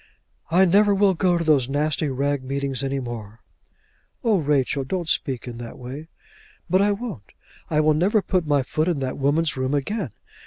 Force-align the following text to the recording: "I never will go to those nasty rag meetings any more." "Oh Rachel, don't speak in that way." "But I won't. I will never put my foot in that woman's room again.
"I 0.49 0.65
never 0.65 0.95
will 0.95 1.13
go 1.13 1.37
to 1.37 1.43
those 1.43 1.69
nasty 1.69 2.09
rag 2.09 2.43
meetings 2.43 2.83
any 2.83 2.99
more." 2.99 3.41
"Oh 4.23 4.39
Rachel, 4.39 4.83
don't 4.83 5.07
speak 5.07 5.45
in 5.47 5.59
that 5.59 5.77
way." 5.77 6.07
"But 6.67 6.81
I 6.81 6.91
won't. 6.91 7.33
I 7.69 7.81
will 7.81 7.93
never 7.93 8.23
put 8.23 8.47
my 8.47 8.63
foot 8.63 8.87
in 8.87 8.97
that 9.01 9.19
woman's 9.19 9.55
room 9.55 9.75
again. 9.75 10.09